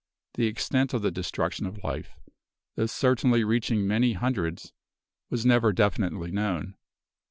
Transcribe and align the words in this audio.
The 0.33 0.47
extent 0.47 0.95
of 0.95 1.03
the 1.03 1.11
destruction 1.11 1.67
of 1.67 1.83
life, 1.83 2.17
though 2.75 2.87
certainly 2.87 3.43
reaching 3.43 3.85
many 3.85 4.13
hundreds, 4.13 4.73
was 5.29 5.45
never 5.45 5.71
definitely 5.71 6.31
known. 6.31 6.73